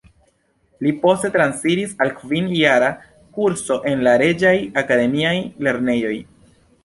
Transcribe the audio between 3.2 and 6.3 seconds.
kurso en la Reĝaj Akademiaj Lernejoj.